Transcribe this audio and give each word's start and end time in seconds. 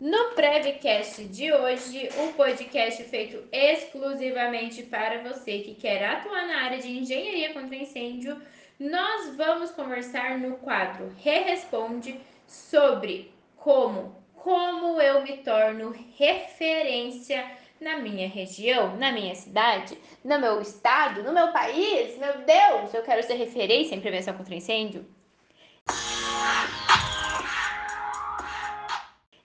No 0.00 0.30
Prevcast 0.30 1.24
de 1.24 1.52
hoje, 1.52 2.08
um 2.18 2.32
podcast 2.32 3.04
feito 3.04 3.46
exclusivamente 3.52 4.84
para 4.84 5.22
você 5.22 5.58
que 5.58 5.74
quer 5.74 6.02
atuar 6.02 6.46
na 6.46 6.62
área 6.62 6.78
de 6.78 6.90
engenharia 6.90 7.52
contra 7.52 7.76
incêndio, 7.76 8.40
nós 8.78 9.36
vamos 9.36 9.70
conversar 9.72 10.38
no 10.38 10.56
quadro 10.56 11.14
Re-Responde 11.18 12.18
sobre 12.46 13.30
como, 13.58 14.16
como 14.36 14.98
eu 15.02 15.20
me 15.20 15.36
torno 15.36 15.94
referência 16.16 17.44
na 17.78 17.98
minha 17.98 18.26
região, 18.26 18.96
na 18.96 19.12
minha 19.12 19.34
cidade, 19.34 19.98
no 20.24 20.38
meu 20.38 20.62
estado, 20.62 21.22
no 21.22 21.34
meu 21.34 21.52
país. 21.52 22.16
Meu 22.16 22.38
Deus, 22.38 22.94
eu 22.94 23.02
quero 23.02 23.22
ser 23.22 23.34
referência 23.34 23.94
em 23.94 24.00
prevenção 24.00 24.32
contra 24.32 24.54
incêndio. 24.54 25.04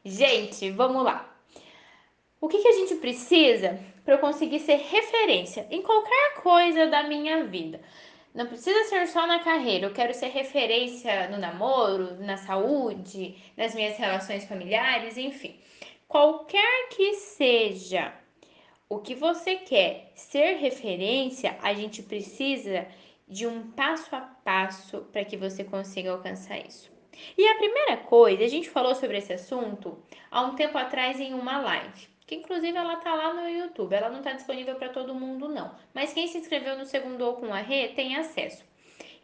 Gente, 0.08 0.70
vamos 0.70 1.04
lá. 1.04 1.36
O 2.40 2.48
que, 2.48 2.62
que 2.62 2.68
a 2.68 2.74
gente 2.74 2.94
precisa 2.98 3.80
para 4.04 4.14
eu 4.14 4.20
conseguir 4.20 4.60
ser 4.60 4.76
referência 4.76 5.66
em 5.72 5.82
qualquer 5.82 6.36
coisa 6.44 6.86
da 6.86 7.02
minha 7.02 7.44
vida? 7.44 7.82
Não 8.32 8.46
precisa 8.46 8.84
ser 8.84 9.08
só 9.08 9.26
na 9.26 9.40
carreira, 9.40 9.88
eu 9.88 9.94
quero 9.94 10.14
ser 10.14 10.28
referência 10.28 11.28
no 11.30 11.40
namoro, 11.40 12.24
na 12.24 12.38
saúde, 12.38 13.36
nas 13.58 13.74
minhas 13.74 13.98
relações 13.98 14.46
familiares, 14.46 15.18
enfim. 15.18 15.60
Qualquer 16.08 16.90
que 16.90 17.16
seja 17.16 18.14
o 18.88 19.00
que 19.00 19.16
você 19.16 19.56
quer 19.56 20.12
ser 20.14 20.58
referência, 20.58 21.58
a 21.64 21.74
gente 21.74 22.04
precisa 22.04 22.86
de 23.28 23.48
um 23.48 23.72
passo 23.72 24.16
a 24.16 24.22
passo 24.22 25.00
para 25.12 25.26
que 25.26 25.36
você 25.36 25.64
consiga 25.64 26.12
alcançar 26.12 26.60
isso. 26.60 26.95
E 27.38 27.48
a 27.48 27.56
primeira 27.56 27.98
coisa, 27.98 28.44
a 28.44 28.48
gente 28.48 28.70
falou 28.70 28.96
sobre 28.96 29.18
esse 29.18 29.34
assunto 29.34 29.98
há 30.30 30.42
um 30.42 30.56
tempo 30.56 30.78
atrás 30.78 31.20
em 31.20 31.34
uma 31.34 31.58
live, 31.60 32.08
que 32.26 32.36
inclusive 32.36 32.78
ela 32.78 32.96
tá 32.98 33.14
lá 33.14 33.34
no 33.34 33.48
YouTube. 33.50 33.94
Ela 33.94 34.10
não 34.10 34.20
está 34.20 34.34
disponível 34.34 34.76
para 34.76 34.90
todo 34.90 35.16
mundo 35.16 35.48
não, 35.48 35.76
mas 35.94 36.14
quem 36.14 36.28
se 36.28 36.38
inscreveu 36.38 36.78
no 36.78 36.86
segundo 36.86 37.22
ou 37.22 37.34
com 37.34 37.54
a 37.54 37.60
Rê 37.60 37.90
tem 37.90 38.16
acesso. 38.16 38.64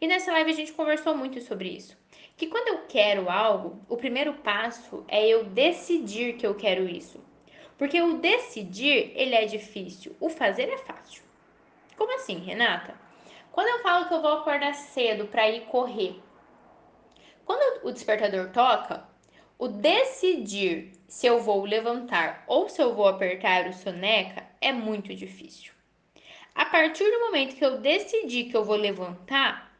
E 0.00 0.06
nessa 0.06 0.32
live 0.32 0.50
a 0.50 0.54
gente 0.54 0.72
conversou 0.72 1.16
muito 1.16 1.40
sobre 1.40 1.68
isso. 1.68 1.96
Que 2.36 2.48
quando 2.48 2.68
eu 2.68 2.86
quero 2.88 3.30
algo, 3.30 3.80
o 3.88 3.96
primeiro 3.96 4.34
passo 4.34 5.04
é 5.06 5.26
eu 5.28 5.44
decidir 5.44 6.36
que 6.36 6.46
eu 6.46 6.54
quero 6.54 6.88
isso. 6.88 7.22
Porque 7.78 8.00
o 8.00 8.18
decidir, 8.18 9.12
ele 9.14 9.34
é 9.34 9.44
difícil, 9.44 10.16
o 10.20 10.28
fazer 10.28 10.68
é 10.68 10.78
fácil. 10.78 11.22
Como 11.96 12.14
assim, 12.16 12.38
Renata? 12.38 12.94
Quando 13.52 13.68
eu 13.68 13.78
falo 13.80 14.08
que 14.08 14.14
eu 14.14 14.22
vou 14.22 14.32
acordar 14.32 14.74
cedo 14.74 15.26
para 15.26 15.48
ir 15.48 15.66
correr, 15.66 16.20
o 17.82 17.92
despertador 17.92 18.50
toca, 18.50 19.04
o 19.58 19.68
decidir 19.68 20.92
se 21.06 21.26
eu 21.26 21.40
vou 21.40 21.64
levantar 21.64 22.44
ou 22.46 22.68
se 22.68 22.82
eu 22.82 22.94
vou 22.94 23.06
apertar 23.06 23.68
o 23.68 23.72
soneca 23.72 24.44
é 24.60 24.72
muito 24.72 25.14
difícil. 25.14 25.72
A 26.54 26.64
partir 26.66 27.04
do 27.04 27.20
momento 27.20 27.56
que 27.56 27.64
eu 27.64 27.78
decidi 27.78 28.44
que 28.44 28.56
eu 28.56 28.64
vou 28.64 28.76
levantar, 28.76 29.72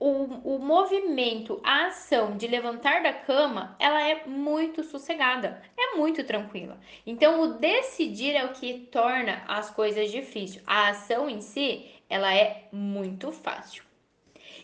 o, 0.00 0.56
o 0.56 0.58
movimento, 0.58 1.60
a 1.62 1.88
ação 1.88 2.36
de 2.36 2.46
levantar 2.46 3.02
da 3.02 3.12
cama, 3.12 3.76
ela 3.78 4.02
é 4.02 4.26
muito 4.26 4.82
sossegada, 4.82 5.62
é 5.76 5.94
muito 5.94 6.24
tranquila. 6.24 6.80
Então, 7.06 7.42
o 7.42 7.58
decidir 7.58 8.34
é 8.34 8.46
o 8.46 8.52
que 8.52 8.86
torna 8.90 9.44
as 9.46 9.70
coisas 9.70 10.10
difíceis. 10.10 10.62
A 10.66 10.88
ação 10.88 11.28
em 11.28 11.42
si, 11.42 11.90
ela 12.08 12.34
é 12.34 12.68
muito 12.72 13.30
fácil. 13.30 13.89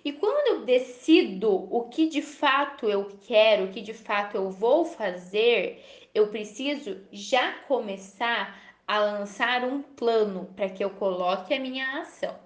E 0.06 0.12
quando 0.12 0.46
eu 0.46 0.64
decido 0.64 1.66
o 1.68 1.88
que 1.88 2.06
de 2.06 2.22
fato 2.22 2.88
eu 2.88 3.08
quero, 3.22 3.64
o 3.64 3.72
que 3.72 3.80
de 3.80 3.92
fato 3.92 4.36
eu 4.36 4.48
vou 4.48 4.84
fazer, 4.84 5.84
eu 6.14 6.28
preciso 6.28 7.00
já 7.10 7.54
começar 7.66 8.56
a 8.86 9.00
lançar 9.00 9.64
um 9.64 9.82
plano 9.82 10.48
para 10.54 10.68
que 10.68 10.84
eu 10.84 10.90
coloque 10.90 11.52
a 11.52 11.58
minha 11.58 11.98
ação. 11.98 12.38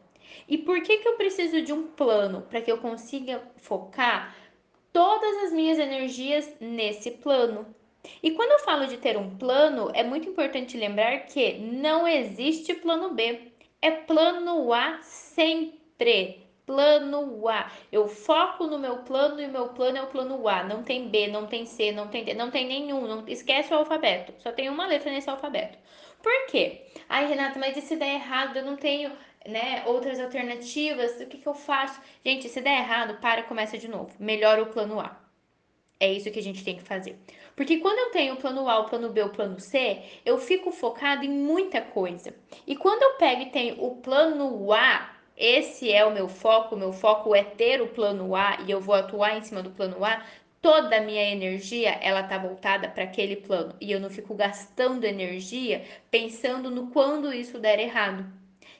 E 0.48 0.56
por 0.56 0.82
que, 0.82 1.00
que 1.00 1.08
eu 1.08 1.18
preciso 1.18 1.60
de 1.60 1.70
um 1.70 1.88
plano? 1.88 2.40
Para 2.48 2.62
que 2.62 2.72
eu 2.72 2.78
consiga 2.78 3.42
focar 3.58 4.34
todas 4.90 5.44
as 5.44 5.52
minhas 5.52 5.78
energias 5.78 6.50
nesse 6.58 7.10
plano. 7.10 7.66
E 8.22 8.30
quando 8.30 8.52
eu 8.52 8.60
falo 8.60 8.86
de 8.86 8.96
ter 8.96 9.18
um 9.18 9.36
plano, 9.36 9.90
é 9.92 10.02
muito 10.02 10.26
importante 10.26 10.78
lembrar 10.78 11.26
que 11.26 11.58
não 11.58 12.08
existe 12.08 12.72
plano 12.72 13.12
B, 13.12 13.52
é 13.82 13.90
plano 13.90 14.72
A 14.72 15.02
sempre 15.02 16.48
plano 16.70 17.48
A. 17.48 17.68
Eu 17.90 18.06
foco 18.06 18.68
no 18.68 18.78
meu 18.78 18.98
plano 18.98 19.40
e 19.40 19.46
o 19.46 19.50
meu 19.50 19.70
plano 19.70 19.98
é 19.98 20.02
o 20.02 20.06
plano 20.06 20.46
A. 20.48 20.62
Não 20.62 20.84
tem 20.84 21.08
B, 21.08 21.26
não 21.26 21.46
tem 21.46 21.66
C, 21.66 21.90
não 21.90 22.06
tem 22.06 22.22
D, 22.22 22.32
não 22.32 22.48
tem 22.48 22.64
nenhum. 22.64 23.08
Não, 23.08 23.24
esquece 23.26 23.74
o 23.74 23.78
alfabeto. 23.78 24.32
Só 24.38 24.52
tem 24.52 24.68
uma 24.68 24.86
letra 24.86 25.10
nesse 25.10 25.28
alfabeto. 25.28 25.76
Por 26.22 26.46
quê? 26.46 26.82
Ai, 27.08 27.26
Renata, 27.26 27.58
mas 27.58 27.76
e 27.76 27.80
se 27.80 27.96
der 27.96 28.14
errado? 28.14 28.56
Eu 28.56 28.64
não 28.64 28.76
tenho 28.76 29.10
né, 29.48 29.82
outras 29.84 30.20
alternativas. 30.20 31.20
O 31.20 31.26
que, 31.26 31.38
que 31.38 31.46
eu 31.46 31.54
faço? 31.54 32.00
Gente, 32.24 32.48
se 32.48 32.60
der 32.60 32.78
errado, 32.78 33.18
para 33.20 33.42
começa 33.42 33.76
de 33.76 33.88
novo. 33.88 34.14
Melhora 34.20 34.62
o 34.62 34.66
plano 34.66 35.00
A. 35.00 35.18
É 35.98 36.10
isso 36.10 36.30
que 36.30 36.38
a 36.38 36.42
gente 36.42 36.64
tem 36.64 36.76
que 36.76 36.84
fazer. 36.84 37.18
Porque 37.56 37.78
quando 37.78 37.98
eu 37.98 38.10
tenho 38.10 38.34
o 38.34 38.36
plano 38.36 38.68
A, 38.68 38.78
o 38.78 38.84
plano 38.84 39.10
B, 39.10 39.22
o 39.22 39.30
plano 39.30 39.58
C, 39.58 40.02
eu 40.24 40.38
fico 40.38 40.70
focado 40.70 41.24
em 41.24 41.28
muita 41.28 41.82
coisa. 41.82 42.32
E 42.64 42.76
quando 42.76 43.02
eu 43.02 43.14
pego 43.14 43.42
e 43.42 43.50
tenho 43.50 43.84
o 43.84 43.96
plano 43.96 44.72
A, 44.72 45.19
esse 45.40 45.90
é 45.90 46.04
o 46.04 46.12
meu 46.12 46.28
foco, 46.28 46.76
meu 46.76 46.92
foco 46.92 47.34
é 47.34 47.42
ter 47.42 47.80
o 47.80 47.88
plano 47.88 48.36
A 48.36 48.58
e 48.66 48.70
eu 48.70 48.80
vou 48.80 48.94
atuar 48.94 49.38
em 49.38 49.42
cima 49.42 49.62
do 49.62 49.70
plano 49.70 50.04
A, 50.04 50.22
toda 50.60 50.98
a 50.98 51.00
minha 51.00 51.24
energia 51.32 51.92
ela 52.02 52.22
tá 52.22 52.36
voltada 52.36 52.88
para 52.88 53.04
aquele 53.04 53.36
plano 53.36 53.74
e 53.80 53.90
eu 53.90 53.98
não 53.98 54.10
fico 54.10 54.34
gastando 54.34 55.04
energia 55.04 55.82
pensando 56.10 56.70
no 56.70 56.90
quando 56.90 57.32
isso 57.32 57.58
der 57.58 57.78
errado. 57.78 58.30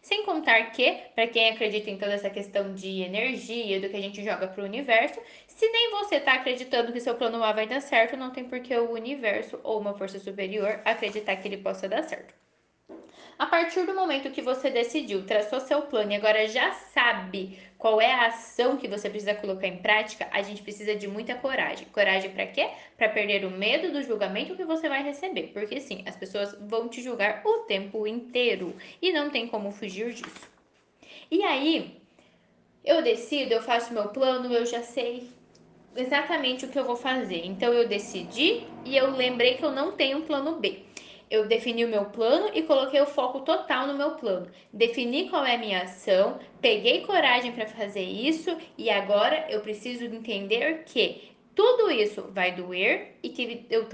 Sem 0.03 0.25
contar 0.25 0.71
que, 0.73 0.93
para 1.15 1.27
quem 1.27 1.51
acredita 1.51 1.91
em 1.91 1.97
toda 1.99 2.13
essa 2.13 2.29
questão 2.29 2.75
de 2.75 3.01
energia, 3.01 3.81
do 3.81 3.89
que 3.89 3.97
a 3.97 4.01
gente 4.01 4.23
joga 4.23 4.47
para 4.47 4.63
o 4.63 4.67
universo, 4.67 5.19
se 5.47 5.67
nem 5.71 5.91
você 5.91 6.17
está 6.17 6.35
acreditando 6.35 6.93
que 6.93 7.01
seu 7.01 7.15
plano 7.15 7.43
A 7.43 7.53
vai 7.53 7.67
dar 7.67 7.81
certo, 7.81 8.17
não 8.17 8.31
tem 8.31 8.45
por 8.45 8.61
que 8.61 8.77
o 8.77 8.93
universo 8.93 9.59
ou 9.63 9.81
uma 9.81 9.95
força 9.95 10.19
superior 10.19 10.81
acreditar 10.85 11.37
que 11.37 11.49
ele 11.49 11.59
possa 11.59 11.89
dar 11.89 12.03
certo. 12.03 12.35
A 13.41 13.47
partir 13.47 13.87
do 13.87 13.95
momento 13.95 14.31
que 14.31 14.43
você 14.43 14.69
decidiu, 14.69 15.25
traçou 15.25 15.61
seu 15.61 15.81
plano 15.81 16.13
e 16.13 16.15
agora 16.15 16.47
já 16.47 16.73
sabe 16.73 17.59
qual 17.79 17.99
é 17.99 18.13
a 18.13 18.27
ação 18.27 18.77
que 18.77 18.87
você 18.87 19.09
precisa 19.09 19.35
colocar 19.35 19.67
em 19.67 19.79
prática, 19.79 20.29
a 20.31 20.43
gente 20.43 20.61
precisa 20.61 20.95
de 20.95 21.09
muita 21.09 21.35
coragem. 21.35 21.87
Coragem 21.91 22.31
para 22.33 22.47
quê? 22.49 22.69
Para 22.99 23.09
perder 23.09 23.47
o 23.47 23.51
medo 23.51 23.91
do 23.93 24.03
julgamento 24.03 24.55
que 24.55 24.65
você 24.67 24.91
vai 24.91 25.03
receber, 25.03 25.53
porque 25.55 25.81
sim, 25.81 26.03
as 26.05 26.15
pessoas 26.17 26.55
vão 26.61 26.87
te 26.87 27.01
julgar 27.01 27.41
o 27.43 27.61
tempo 27.61 28.07
inteiro 28.07 28.77
e 29.01 29.11
não 29.11 29.31
tem 29.31 29.47
como 29.47 29.73
fugir 29.73 30.13
disso. 30.13 30.51
E 31.31 31.43
aí, 31.43 31.99
eu 32.85 33.01
decido, 33.01 33.55
eu 33.55 33.63
faço 33.63 33.95
meu 33.95 34.09
plano, 34.09 34.53
eu 34.53 34.67
já 34.67 34.83
sei 34.83 35.31
exatamente 35.97 36.67
o 36.67 36.69
que 36.69 36.79
eu 36.79 36.85
vou 36.85 36.97
fazer. 36.97 37.47
Então 37.47 37.73
eu 37.73 37.89
decidi 37.89 38.65
e 38.85 38.95
eu 38.95 39.11
lembrei 39.17 39.55
que 39.55 39.65
eu 39.65 39.73
não 39.73 39.93
tenho 39.93 40.19
um 40.19 40.27
plano 40.27 40.57
B 40.57 40.91
eu 41.31 41.47
defini 41.47 41.85
o 41.85 41.89
meu 41.89 42.07
plano 42.07 42.51
e 42.53 42.63
coloquei 42.63 43.01
o 43.01 43.07
foco 43.07 43.41
total 43.41 43.87
no 43.87 43.95
meu 43.95 44.13
plano. 44.13 44.51
Defini 44.73 45.31
qual 45.31 45.47
é 45.47 45.55
a 45.55 45.59
minha 45.59 45.83
ação, 45.83 46.39
peguei 46.61 47.03
coragem 47.03 47.53
para 47.53 47.67
fazer 47.67 48.03
isso 48.03 48.57
e 48.77 48.91
agora 48.91 49.47
eu 49.49 49.61
preciso 49.61 50.05
entender 50.05 50.83
que 50.85 51.31
tudo 51.55 51.91
isso 51.91 52.29
vai 52.33 52.53
doer 52.53 53.17
e 53.23 53.29
que 53.29 53.67
eu 53.71 53.87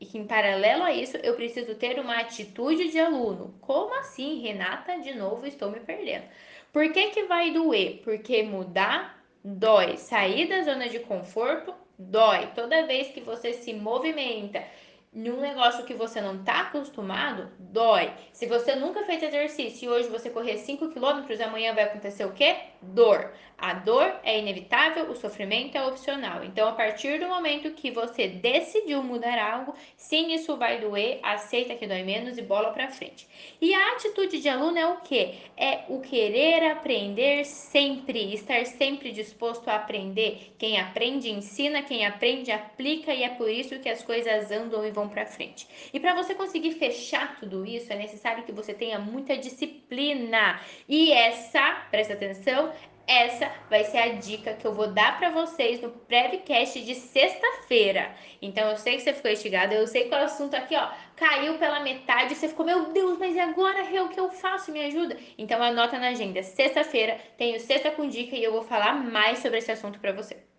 e 0.00 0.06
que 0.06 0.16
em 0.16 0.26
paralelo 0.26 0.82
a 0.82 0.92
isso 0.92 1.18
eu 1.18 1.34
preciso 1.34 1.74
ter 1.74 2.00
uma 2.00 2.18
atitude 2.18 2.90
de 2.90 2.98
aluno. 2.98 3.54
Como 3.60 3.94
assim, 3.98 4.40
Renata? 4.40 4.98
De 4.98 5.14
novo 5.14 5.46
estou 5.46 5.70
me 5.70 5.78
perdendo. 5.78 6.24
Por 6.72 6.90
que, 6.90 7.10
que 7.10 7.24
vai 7.24 7.50
doer? 7.50 8.00
Porque 8.02 8.42
mudar 8.42 9.22
dói. 9.44 9.98
Sair 9.98 10.48
da 10.48 10.62
zona 10.62 10.88
de 10.88 11.00
conforto 11.00 11.74
dói. 11.98 12.46
Toda 12.54 12.86
vez 12.86 13.08
que 13.08 13.20
você 13.20 13.52
se 13.52 13.74
movimenta 13.74 14.64
num 15.12 15.40
negócio 15.40 15.84
que 15.84 15.94
você 15.94 16.20
não 16.20 16.36
está 16.36 16.60
acostumado, 16.60 17.50
dói. 17.58 18.12
Se 18.32 18.46
você 18.46 18.76
nunca 18.76 19.02
fez 19.04 19.20
exercício 19.20 19.86
e 19.86 19.88
hoje 19.88 20.08
você 20.08 20.30
correr 20.30 20.58
5 20.58 20.88
km, 20.88 21.42
amanhã 21.44 21.74
vai 21.74 21.84
acontecer 21.84 22.24
o 22.24 22.32
quê? 22.32 22.56
Dor. 22.80 23.32
A 23.58 23.74
dor 23.74 24.14
é 24.22 24.38
inevitável, 24.38 25.10
o 25.10 25.14
sofrimento 25.14 25.76
é 25.76 25.84
opcional. 25.84 26.42
Então, 26.42 26.66
a 26.66 26.72
partir 26.72 27.20
do 27.20 27.28
momento 27.28 27.72
que 27.72 27.90
você 27.90 28.26
decidiu 28.26 29.02
mudar 29.02 29.38
algo, 29.38 29.74
sim, 29.96 30.32
isso 30.32 30.56
vai 30.56 30.80
doer, 30.80 31.18
aceita 31.22 31.74
que 31.74 31.86
dói 31.86 32.02
menos 32.02 32.38
e 32.38 32.42
bola 32.42 32.70
para 32.70 32.88
frente. 32.88 33.28
E 33.60 33.74
a 33.74 33.92
atitude 33.92 34.40
de 34.40 34.48
aluno 34.48 34.78
é 34.78 34.86
o 34.86 34.96
quê? 35.00 35.34
É 35.58 35.80
o 35.88 36.00
querer 36.00 36.70
aprender 36.70 37.44
sempre, 37.44 38.32
estar 38.32 38.64
sempre 38.64 39.12
disposto 39.12 39.68
a 39.68 39.74
aprender. 39.74 40.54
Quem 40.56 40.80
aprende 40.80 41.30
ensina, 41.30 41.82
quem 41.82 42.06
aprende 42.06 42.50
aplica 42.50 43.12
e 43.12 43.24
é 43.24 43.28
por 43.28 43.50
isso 43.50 43.78
que 43.78 43.90
as 43.90 44.02
coisas 44.02 44.50
andam 44.50 44.86
e 44.86 44.90
vão 44.90 44.99
para 45.08 45.26
frente. 45.26 45.66
E 45.92 45.98
para 45.98 46.14
você 46.14 46.34
conseguir 46.34 46.72
fechar 46.72 47.38
tudo 47.38 47.64
isso, 47.66 47.92
é 47.92 47.96
necessário 47.96 48.44
que 48.44 48.52
você 48.52 48.74
tenha 48.74 48.98
muita 48.98 49.36
disciplina. 49.36 50.60
E 50.88 51.12
essa, 51.12 51.86
presta 51.90 52.14
atenção, 52.14 52.72
essa 53.10 53.50
vai 53.68 53.82
ser 53.82 53.98
a 53.98 54.08
dica 54.14 54.54
que 54.54 54.64
eu 54.64 54.72
vou 54.72 54.92
dar 54.92 55.18
para 55.18 55.30
vocês 55.30 55.80
no 55.80 55.90
Prevcast 55.90 56.80
de 56.80 56.94
sexta-feira. 56.94 58.14
Então 58.40 58.70
eu 58.70 58.76
sei 58.76 58.96
que 58.96 59.02
você 59.02 59.12
ficou 59.12 59.30
instigado, 59.30 59.74
eu 59.74 59.86
sei 59.86 60.08
que 60.08 60.14
o 60.14 60.18
assunto 60.18 60.54
aqui, 60.54 60.76
ó, 60.76 60.90
caiu 61.16 61.58
pela 61.58 61.80
metade, 61.80 62.36
você 62.36 62.46
ficou, 62.46 62.64
meu 62.64 62.92
Deus, 62.92 63.18
mas 63.18 63.34
e 63.34 63.40
agora, 63.40 63.82
o 64.04 64.08
que 64.08 64.20
eu 64.20 64.30
faço? 64.30 64.70
Me 64.70 64.84
ajuda? 64.84 65.16
Então 65.36 65.60
anota 65.60 65.98
na 65.98 66.10
agenda, 66.10 66.40
sexta-feira 66.42 67.18
tem 67.36 67.56
o 67.56 67.60
Sexta 67.60 67.90
com 67.90 68.08
Dica 68.08 68.36
e 68.36 68.44
eu 68.44 68.52
vou 68.52 68.62
falar 68.62 68.94
mais 68.94 69.40
sobre 69.40 69.58
esse 69.58 69.72
assunto 69.72 69.98
para 69.98 70.12
você. 70.12 70.49